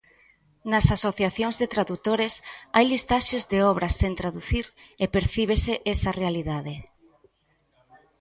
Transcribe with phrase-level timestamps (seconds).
[0.71, 2.33] Nas asociacións de tradutores
[2.75, 4.65] hai listaxes de obras sen traducir
[5.03, 6.73] e percíbese esa realidade.